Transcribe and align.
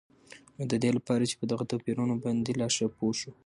نو 0.55 0.63
ددي 0.71 0.89
لپاره 0.97 1.23
چې 1.29 1.35
په 1.39 1.45
دغه 1.51 1.63
توپيرونو 1.71 2.13
باندي 2.23 2.53
لا 2.59 2.67
ښه 2.75 2.85
پوه 2.97 3.13
شو 3.19 3.31